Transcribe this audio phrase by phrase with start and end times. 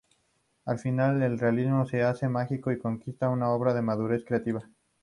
[0.65, 4.67] Al final, el realismo se hace mágico y conquista una obra de madurez creativa.